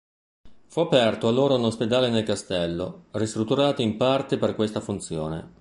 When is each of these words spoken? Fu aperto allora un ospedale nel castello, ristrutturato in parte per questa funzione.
Fu 0.65 0.79
aperto 0.79 1.27
allora 1.27 1.53
un 1.53 1.65
ospedale 1.65 2.09
nel 2.09 2.23
castello, 2.23 3.03
ristrutturato 3.11 3.83
in 3.83 3.97
parte 3.97 4.39
per 4.39 4.55
questa 4.55 4.79
funzione. 4.81 5.47